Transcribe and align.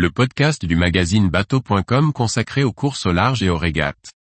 le 0.00 0.10
podcast 0.10 0.64
du 0.64 0.76
magazine 0.76 1.28
bateau.com 1.28 2.14
consacré 2.14 2.64
aux 2.64 2.72
courses 2.72 3.04
au 3.04 3.12
large 3.12 3.42
et 3.42 3.50
aux 3.50 3.58
régates. 3.58 4.12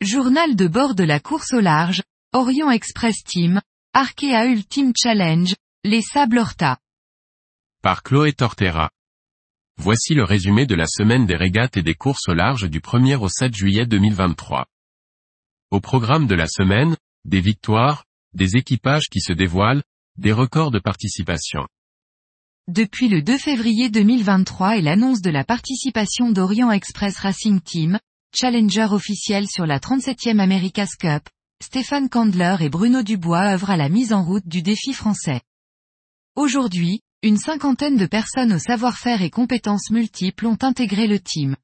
Journal 0.00 0.56
de 0.56 0.66
bord 0.66 0.94
de 0.94 1.04
la 1.04 1.20
course 1.20 1.52
au 1.52 1.60
large, 1.60 2.02
Orient 2.32 2.70
Express 2.70 3.22
Team, 3.22 3.60
Arkea 3.92 4.46
Ultime 4.46 4.92
Challenge, 4.96 5.54
les 5.84 6.00
Sables 6.00 6.38
Horta. 6.38 6.78
Par 7.82 8.02
Chloé 8.02 8.32
Tortera. 8.32 8.88
Voici 9.76 10.14
le 10.14 10.24
résumé 10.24 10.66
de 10.66 10.74
la 10.74 10.86
semaine 10.86 11.26
des 11.26 11.36
régates 11.36 11.76
et 11.76 11.82
des 11.82 11.94
courses 11.94 12.28
au 12.28 12.34
large 12.34 12.70
du 12.70 12.80
1er 12.80 13.16
au 13.16 13.28
7 13.28 13.54
juillet 13.54 13.86
2023. 13.86 14.66
Au 15.70 15.80
programme 15.80 16.26
de 16.26 16.34
la 16.34 16.46
semaine, 16.46 16.96
des 17.24 17.40
victoires, 17.40 18.04
des 18.34 18.56
équipages 18.56 19.08
qui 19.08 19.20
se 19.20 19.32
dévoilent, 19.32 19.82
des 20.16 20.32
records 20.32 20.70
de 20.70 20.78
participation. 20.78 21.66
Depuis 22.68 23.08
le 23.08 23.20
2 23.20 23.36
février 23.36 23.90
2023 23.90 24.78
et 24.78 24.82
l'annonce 24.82 25.20
de 25.20 25.30
la 25.30 25.44
participation 25.44 26.30
d'Orient 26.30 26.70
Express 26.70 27.18
Racing 27.18 27.60
Team, 27.60 27.98
challenger 28.34 28.86
officiel 28.90 29.48
sur 29.48 29.66
la 29.66 29.80
37e 29.80 30.38
America's 30.38 30.96
Cup, 30.96 31.28
Stéphane 31.62 32.08
Candler 32.08 32.56
et 32.60 32.68
Bruno 32.68 33.02
Dubois 33.02 33.54
œuvrent 33.54 33.70
à 33.70 33.76
la 33.76 33.88
mise 33.88 34.12
en 34.12 34.24
route 34.24 34.46
du 34.46 34.62
défi 34.62 34.92
français. 34.92 35.40
Aujourd'hui, 36.36 37.00
une 37.24 37.38
cinquantaine 37.38 37.96
de 37.96 38.04
personnes 38.04 38.52
au 38.52 38.58
savoir-faire 38.58 39.22
et 39.22 39.30
compétences 39.30 39.90
multiples 39.90 40.44
ont 40.44 40.58
intégré 40.60 41.06
le 41.06 41.18
team. 41.18 41.56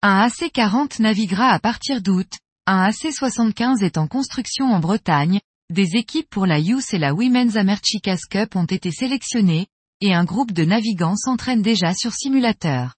Un 0.00 0.26
AC40 0.26 1.02
naviguera 1.02 1.50
à 1.50 1.58
partir 1.58 2.00
d'août, 2.00 2.32
un 2.66 2.88
AC75 2.88 3.84
est 3.84 3.98
en 3.98 4.06
construction 4.06 4.72
en 4.72 4.80
Bretagne, 4.80 5.40
des 5.70 5.96
équipes 5.96 6.30
pour 6.30 6.46
la 6.46 6.58
Youth 6.58 6.94
et 6.94 6.98
la 6.98 7.12
Women's 7.12 7.56
America's 7.56 8.24
Cup 8.24 8.56
ont 8.56 8.64
été 8.64 8.90
sélectionnées, 8.90 9.66
et 10.00 10.14
un 10.14 10.24
groupe 10.24 10.52
de 10.52 10.64
navigants 10.64 11.16
s'entraîne 11.16 11.60
déjà 11.60 11.92
sur 11.92 12.14
simulateur. 12.14 12.94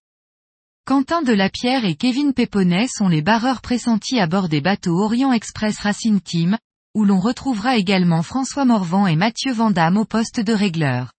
Quentin 0.85 1.23
Delapierre 1.23 1.85
et 1.85 1.97
Kevin 1.97 2.33
Péponnet 2.33 2.87
sont 2.87 3.09
les 3.09 3.23
barreurs 3.23 3.61
pressentis 3.61 4.21
à 4.21 4.29
bord 4.29 4.49
des 4.49 4.61
bateaux 4.61 5.03
Orient 5.03 5.33
Express 5.33 5.81
Racing 5.81 6.21
Team, 6.21 6.59
où 6.95 7.05
l'on 7.05 7.19
retrouvera 7.19 7.77
également 7.77 8.23
François 8.23 8.65
Morvan 8.65 9.09
et 9.09 9.17
Mathieu 9.17 9.53
Vandamme 9.53 9.97
au 9.97 10.05
poste 10.05 10.39
de 10.39 10.53
régleur. 10.53 11.11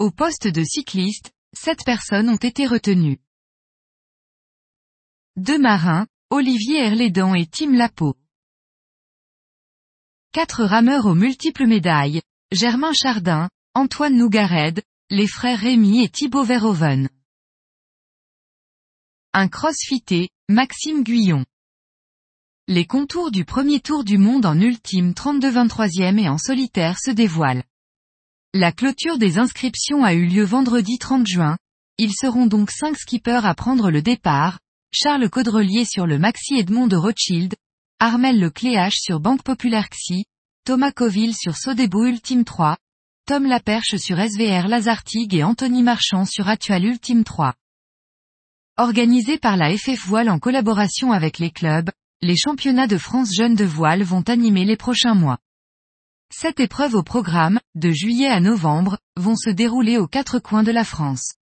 Au 0.00 0.10
poste 0.10 0.48
de 0.48 0.64
cycliste, 0.64 1.30
sept 1.56 1.84
personnes 1.84 2.28
ont 2.28 2.36
été 2.36 2.66
retenues. 2.66 3.20
Deux 5.36 5.58
marins, 5.58 6.08
Olivier 6.30 6.78
Herlédan 6.78 7.32
et 7.34 7.46
Tim 7.46 7.72
Lapo. 7.76 8.16
Quatre 10.32 10.64
rameurs 10.64 11.06
aux 11.06 11.14
multiples 11.14 11.68
médailles, 11.68 12.22
Germain 12.50 12.92
Chardin, 12.92 13.48
Antoine 13.74 14.16
Nougared, 14.16 14.82
les 15.10 15.28
frères 15.28 15.60
Rémy 15.60 16.02
et 16.02 16.08
Thibaut 16.08 16.42
Verhoeven. 16.42 17.08
Un 19.32 19.46
crossfité, 19.46 20.28
Maxime 20.48 21.04
Guyon. 21.04 21.44
Les 22.66 22.84
contours 22.84 23.30
du 23.30 23.44
premier 23.44 23.78
tour 23.78 24.02
du 24.02 24.18
monde 24.18 24.44
en 24.44 24.58
ultime 24.58 25.12
32-23e 25.12 26.18
et 26.18 26.28
en 26.28 26.38
solitaire 26.38 26.98
se 26.98 27.12
dévoilent. 27.12 27.62
La 28.56 28.70
clôture 28.70 29.18
des 29.18 29.38
inscriptions 29.38 30.04
a 30.04 30.14
eu 30.14 30.26
lieu 30.26 30.44
vendredi 30.44 30.98
30 30.98 31.26
juin. 31.26 31.58
Ils 31.98 32.12
seront 32.12 32.46
donc 32.46 32.70
cinq 32.70 32.96
skippers 32.96 33.44
à 33.44 33.52
prendre 33.52 33.90
le 33.90 34.00
départ, 34.00 34.60
Charles 34.92 35.28
Caudrelier 35.28 35.84
sur 35.84 36.06
le 36.06 36.20
Maxi 36.20 36.54
Edmond 36.54 36.86
de 36.86 36.94
Rothschild, 36.94 37.56
Armel 37.98 38.38
Le 38.38 38.50
Cléache 38.50 39.00
sur 39.00 39.18
Banque 39.18 39.42
Populaire 39.42 39.88
XI, 39.90 40.26
Thomas 40.64 40.92
Coville 40.92 41.34
sur 41.34 41.56
Sodebo 41.56 42.04
Ultime 42.04 42.44
3, 42.44 42.76
Tom 43.26 43.44
Laperche 43.44 43.96
sur 43.96 44.18
SVR 44.20 44.68
Lazartigue 44.68 45.34
et 45.34 45.42
Anthony 45.42 45.82
Marchand 45.82 46.24
sur 46.24 46.48
Atual 46.48 46.84
Ultime 46.84 47.24
3. 47.24 47.54
Organisé 48.76 49.36
par 49.36 49.56
la 49.56 49.76
FF 49.76 50.06
Voile 50.06 50.30
en 50.30 50.38
collaboration 50.38 51.10
avec 51.10 51.40
les 51.40 51.50
clubs, 51.50 51.90
les 52.22 52.36
championnats 52.36 52.86
de 52.86 52.98
France 52.98 53.34
jeunes 53.34 53.56
de 53.56 53.64
voile 53.64 54.04
vont 54.04 54.22
animer 54.28 54.64
les 54.64 54.76
prochains 54.76 55.14
mois. 55.14 55.38
Sept 56.36 56.58
épreuves 56.58 56.96
au 56.96 57.04
programme, 57.04 57.60
de 57.76 57.92
juillet 57.92 58.26
à 58.26 58.40
novembre, 58.40 58.98
vont 59.16 59.36
se 59.36 59.50
dérouler 59.50 59.98
aux 59.98 60.08
quatre 60.08 60.40
coins 60.40 60.64
de 60.64 60.72
la 60.72 60.82
France. 60.82 61.34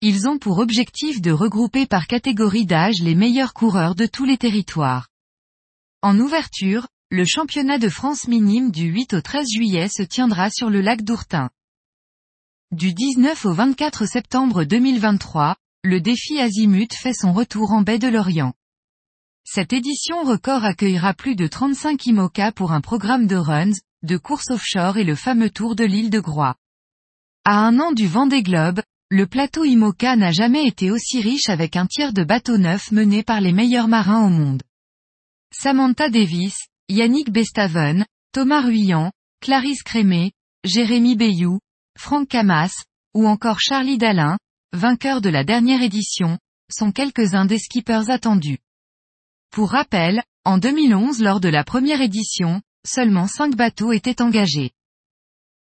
Ils 0.00 0.26
ont 0.26 0.36
pour 0.36 0.58
objectif 0.58 1.20
de 1.20 1.30
regrouper 1.30 1.86
par 1.86 2.08
catégorie 2.08 2.66
d'âge 2.66 2.96
les 3.02 3.14
meilleurs 3.14 3.54
coureurs 3.54 3.94
de 3.94 4.06
tous 4.06 4.24
les 4.24 4.36
territoires. 4.36 5.06
En 6.02 6.18
ouverture, 6.18 6.88
le 7.10 7.24
championnat 7.24 7.78
de 7.78 7.88
France 7.88 8.26
minime 8.26 8.72
du 8.72 8.86
8 8.86 9.14
au 9.14 9.20
13 9.20 9.46
juillet 9.48 9.88
se 9.88 10.02
tiendra 10.02 10.50
sur 10.50 10.70
le 10.70 10.80
lac 10.80 11.02
d'Ourtin. 11.02 11.48
Du 12.72 12.92
19 12.92 13.46
au 13.46 13.52
24 13.52 14.06
septembre 14.06 14.64
2023, 14.64 15.54
le 15.84 16.00
défi 16.00 16.40
Azimut 16.40 16.92
fait 16.92 17.14
son 17.14 17.32
retour 17.32 17.70
en 17.70 17.82
baie 17.82 18.00
de 18.00 18.08
Lorient. 18.08 18.54
Cette 19.44 19.72
édition 19.72 20.24
record 20.24 20.64
accueillera 20.64 21.14
plus 21.14 21.36
de 21.36 21.46
35 21.46 22.06
IMOCA 22.06 22.50
pour 22.50 22.72
un 22.72 22.80
programme 22.80 23.28
de 23.28 23.36
runs, 23.36 23.72
de 24.02 24.16
course 24.16 24.50
offshore 24.50 24.96
et 24.96 25.04
le 25.04 25.14
fameux 25.14 25.50
tour 25.50 25.76
de 25.76 25.84
l'île 25.84 26.10
de 26.10 26.20
Groix. 26.20 26.56
À 27.44 27.66
un 27.66 27.78
an 27.78 27.92
du 27.92 28.06
Vendée 28.06 28.42
Globe, 28.42 28.80
le 29.10 29.26
plateau 29.26 29.64
IMOCA 29.64 30.16
n'a 30.16 30.30
jamais 30.30 30.66
été 30.66 30.90
aussi 30.90 31.20
riche 31.20 31.48
avec 31.48 31.76
un 31.76 31.86
tiers 31.86 32.12
de 32.12 32.22
bateaux 32.22 32.58
neufs 32.58 32.92
menés 32.92 33.24
par 33.24 33.40
les 33.40 33.52
meilleurs 33.52 33.88
marins 33.88 34.24
au 34.24 34.30
monde. 34.30 34.62
Samantha 35.52 36.08
Davis, 36.08 36.56
Yannick 36.88 37.30
Bestaven, 37.30 38.06
Thomas 38.32 38.60
Ruyant, 38.60 39.10
Clarisse 39.40 39.82
Crémé, 39.82 40.32
Jérémy 40.64 41.16
Bayou, 41.16 41.58
Franck 41.98 42.28
Camas, 42.28 42.72
ou 43.14 43.26
encore 43.26 43.60
Charlie 43.60 43.98
Dalin, 43.98 44.38
vainqueur 44.72 45.20
de 45.20 45.28
la 45.28 45.42
dernière 45.42 45.82
édition, 45.82 46.38
sont 46.70 46.92
quelques-uns 46.92 47.46
des 47.46 47.58
skippers 47.58 48.10
attendus. 48.10 48.58
Pour 49.50 49.70
rappel, 49.70 50.22
en 50.44 50.58
2011 50.58 51.20
lors 51.20 51.40
de 51.40 51.48
la 51.48 51.64
première 51.64 52.00
édition, 52.00 52.62
seulement 52.86 53.26
cinq 53.26 53.56
bateaux 53.56 53.92
étaient 53.92 54.22
engagés. 54.22 54.70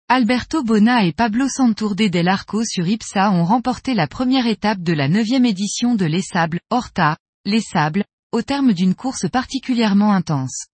Alberto 0.08 0.64
Bona 0.64 1.04
et 1.04 1.12
Pablo 1.12 1.48
Santourde 1.48 2.08
del 2.08 2.28
Arco 2.28 2.64
sur 2.64 2.88
Ipsa 2.88 3.30
ont 3.30 3.44
remporté 3.44 3.94
la 3.94 4.08
première 4.08 4.46
étape 4.46 4.80
de 4.80 4.92
la 4.92 5.08
neuvième 5.08 5.46
édition 5.46 5.94
de 5.94 6.04
Les 6.04 6.22
Sables, 6.22 6.60
Horta, 6.70 7.16
Les 7.44 7.60
Sables, 7.60 8.04
au 8.32 8.42
terme 8.42 8.72
d'une 8.72 8.94
course 8.94 9.28
particulièrement 9.30 10.12
intense. 10.12 10.66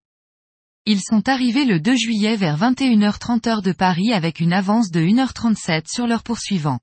Ils 0.86 1.02
sont 1.02 1.28
arrivés 1.28 1.64
le 1.64 1.80
2 1.80 1.96
juillet 1.96 2.36
vers 2.36 2.58
21h30 2.58 3.48
heure 3.48 3.62
de 3.62 3.72
Paris 3.72 4.12
avec 4.12 4.40
une 4.40 4.52
avance 4.52 4.90
de 4.90 5.00
1h37 5.00 5.84
sur 5.92 6.06
leur 6.06 6.22
poursuivant. 6.22 6.78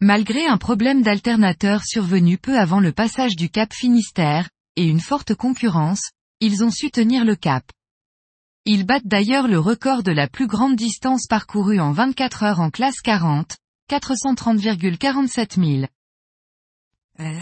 Malgré 0.00 0.46
un 0.46 0.58
problème 0.58 1.02
d'alternateur 1.02 1.82
survenu 1.84 2.36
peu 2.36 2.58
avant 2.58 2.80
le 2.80 2.92
passage 2.92 3.34
du 3.34 3.48
Cap 3.48 3.72
Finistère, 3.72 4.50
et 4.76 4.84
une 4.84 5.00
forte 5.00 5.34
concurrence, 5.34 6.10
ils 6.40 6.62
ont 6.62 6.70
su 6.70 6.90
tenir 6.90 7.24
le 7.24 7.34
cap. 7.34 7.64
Ils 8.68 8.84
battent 8.84 9.06
d'ailleurs 9.06 9.46
le 9.46 9.60
record 9.60 10.02
de 10.02 10.10
la 10.10 10.26
plus 10.26 10.48
grande 10.48 10.74
distance 10.74 11.28
parcourue 11.28 11.78
en 11.78 11.92
24 11.92 12.42
heures 12.42 12.58
en 12.58 12.70
classe 12.70 13.00
40, 13.00 13.56
430,47 13.88 15.86
000. 17.20 17.36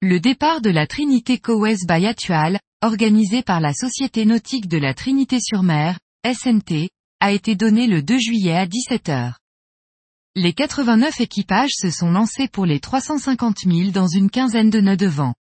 Le 0.00 0.20
départ 0.20 0.60
de 0.60 0.70
la 0.70 0.86
Trinité 0.86 1.40
Cowes 1.40 1.84
by 1.84 2.06
Atual, 2.06 2.60
organisé 2.80 3.42
par 3.42 3.60
la 3.60 3.72
Société 3.72 4.24
Nautique 4.24 4.68
de 4.68 4.78
la 4.78 4.94
Trinité-sur-Mer, 4.94 5.98
SNT, 6.24 6.90
a 7.18 7.32
été 7.32 7.56
donné 7.56 7.88
le 7.88 8.00
2 8.00 8.18
juillet 8.18 8.56
à 8.56 8.66
17 8.66 9.08
heures. 9.08 9.40
Les 10.36 10.52
89 10.52 11.20
équipages 11.20 11.74
se 11.74 11.90
sont 11.90 12.12
lancés 12.12 12.46
pour 12.46 12.66
les 12.66 12.78
350 12.78 13.64
000 13.66 13.90
dans 13.90 14.06
une 14.06 14.30
quinzaine 14.30 14.70
de 14.70 14.80
nœuds 14.80 14.96
de 14.96 15.06
vent. 15.06 15.34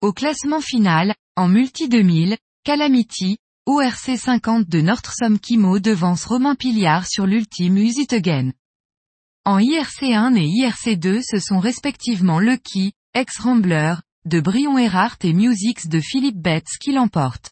Au 0.00 0.14
classement 0.14 0.62
final, 0.62 1.14
en 1.36 1.48
multi 1.48 1.90
2000, 1.90 2.38
Calamity, 2.64 3.36
ORC 3.70 4.16
50 4.16 4.66
de 4.66 4.80
Nordstrom 4.80 5.38
Kimo 5.38 5.78
devance 5.78 6.24
Romain 6.24 6.54
Piliard 6.54 7.06
sur 7.06 7.26
l'ultime 7.26 7.76
Use 7.76 7.98
It 7.98 8.14
Again. 8.14 8.52
En 9.44 9.58
IRC1 9.58 10.38
et 10.38 10.46
IRC2 10.46 11.20
ce 11.22 11.38
sont 11.38 11.58
respectivement 11.58 12.40
Lucky, 12.40 12.94
Ex-Rambler, 13.12 13.96
de 14.24 14.40
Brion 14.40 14.78
Erhardt 14.78 15.18
et 15.22 15.34
Musics 15.34 15.86
de 15.86 16.00
Philippe 16.00 16.40
Betts 16.40 16.78
qui 16.80 16.92
l'emportent. 16.92 17.50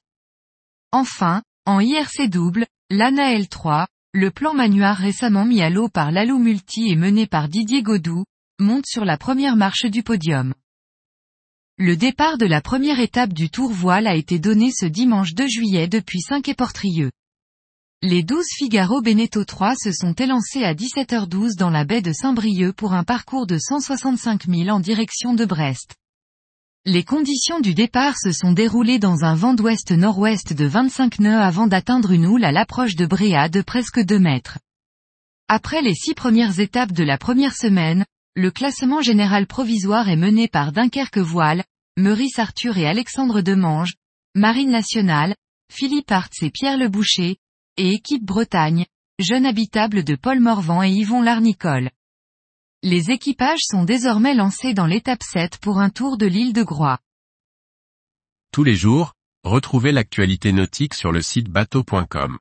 Enfin, 0.91 1.43
en 1.67 1.81
IRC 1.81 2.31
double, 2.31 2.65
l'ANA 2.89 3.35
L3, 3.35 3.87
le 4.15 4.31
plan 4.31 4.55
manuar 4.55 4.97
récemment 4.97 5.45
mis 5.45 5.61
à 5.61 5.69
l'eau 5.69 5.91
par 5.91 6.13
l'Alou 6.13 6.39
Multi 6.39 6.89
et 6.89 6.97
mené 6.97 7.27
par 7.27 7.51
Didier 7.51 7.83
Godou, 7.83 8.25
monte 8.59 8.87
sur 8.87 9.05
la 9.05 9.19
première 9.19 9.57
marche 9.57 9.85
du 9.85 10.03
podium. 10.03 10.55
Le 11.79 11.95
départ 11.95 12.39
de 12.39 12.47
la 12.47 12.63
première 12.63 13.01
étape 13.01 13.35
du 13.35 13.51
Tour 13.51 13.71
Voile 13.71 14.07
a 14.07 14.15
été 14.15 14.39
donné 14.39 14.71
ce 14.73 14.87
dimanche 14.87 15.35
2 15.35 15.47
juillet 15.47 15.89
depuis 15.89 16.23
Saint-Éportrieux. 16.23 17.11
Les 18.01 18.23
12 18.23 18.47
Figaro 18.57 19.03
Beneteau 19.03 19.45
3 19.45 19.75
se 19.75 19.93
sont 19.93 20.15
élancés 20.15 20.65
à 20.65 20.73
17h12 20.73 21.59
dans 21.59 21.69
la 21.69 21.85
baie 21.85 22.01
de 22.01 22.15
Saint-Brieuc 22.15 22.73
pour 22.73 22.95
un 22.95 23.05
parcours 23.05 23.47
de 23.47 23.59
165 23.59 24.47
000 24.47 24.71
en 24.71 24.81
direction 24.81 25.35
de 25.35 25.45
Brest. 25.45 25.97
Les 26.87 27.05
conditions 27.05 27.61
du 27.61 27.75
départ 27.75 28.17
se 28.17 28.33
sont 28.33 28.53
déroulées 28.53 28.99
dans 28.99 29.25
un 29.25 29.35
vent 29.35 29.53
d'ouest-nord-ouest 29.53 30.55
de 30.55 30.65
25 30.65 31.19
nœuds 31.19 31.43
avant 31.43 31.67
d'atteindre 31.67 32.13
une 32.13 32.25
houle 32.25 32.47
à 32.47 32.53
l'approche 32.53 32.97
de 32.97 33.05
Bréa 33.05 33.51
de 33.51 33.61
presque 33.61 34.01
2 34.01 34.19
mètres. 34.19 34.59
Après 35.49 35.83
les 35.83 35.95
six 35.95 36.15
premières 36.15 36.59
étapes 36.59 36.93
de 36.93 37.05
la 37.05 37.19
première 37.19 37.55
semaine, 37.55 38.07
le 38.37 38.51
classement 38.51 39.01
général 39.01 39.47
provisoire 39.47 40.11
est 40.11 40.17
mené 40.17 40.47
par 40.47 40.71
Dunkerque 40.71 41.17
Voile, 41.17 41.65
Meurice 41.97 42.39
Arthur 42.39 42.77
et 42.77 42.87
Alexandre 42.87 43.41
Demange, 43.41 43.95
Marine 44.35 44.71
Nationale, 44.71 45.35
Philippe 45.73 46.13
Artz 46.13 46.43
et 46.43 46.51
Pierre 46.51 46.77
Le 46.77 46.91
Boucher, 46.91 47.39
et 47.79 47.93
Équipe 47.93 48.25
Bretagne, 48.25 48.85
jeune 49.19 49.47
habitable 49.47 50.05
de 50.05 50.17
Paul 50.17 50.41
Morvan 50.41 50.83
et 50.83 50.91
Yvon 50.91 51.23
Larnicole. 51.23 51.91
Les 52.83 53.11
équipages 53.11 53.63
sont 53.63 53.85
désormais 53.85 54.35
lancés 54.35 54.75
dans 54.75 54.87
l'étape 54.87 55.23
7 55.23 55.57
pour 55.57 55.79
un 55.79 55.89
tour 55.89 56.19
de 56.19 56.27
l'île 56.27 56.53
de 56.53 56.63
Groix. 56.63 56.99
Tous 58.53 58.65
les 58.65 58.77
jours, 58.77 59.15
retrouvez 59.45 59.93
l'actualité 59.93 60.53
nautique 60.53 60.93
sur 60.93 61.11
le 61.11 61.23
site 61.23 61.49
bateau.com. 61.49 62.39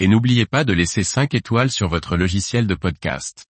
Et 0.00 0.08
n'oubliez 0.08 0.46
pas 0.46 0.64
de 0.64 0.72
laisser 0.72 1.04
5 1.04 1.32
étoiles 1.34 1.70
sur 1.70 1.88
votre 1.88 2.16
logiciel 2.16 2.66
de 2.66 2.74
podcast. 2.74 3.49